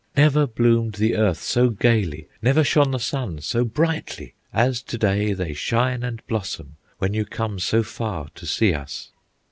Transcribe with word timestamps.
"Never 0.17 0.47
bloomed 0.47 0.95
the 0.95 1.15
earth 1.15 1.43
so 1.43 1.69
gayly, 1.69 2.27
Never 2.41 2.63
shone 2.63 2.89
the 2.89 2.97
sun 2.97 3.39
so 3.41 3.63
brightly, 3.63 4.33
As 4.51 4.81
to 4.81 4.97
day 4.97 5.33
they 5.33 5.53
shine 5.53 6.01
and 6.01 6.25
blossom 6.25 6.77
When 6.97 7.13
you 7.13 7.23
come 7.23 7.59
so 7.59 7.83
far 7.83 8.29
to 8.33 8.47
see 8.47 8.73
us! 8.73 9.11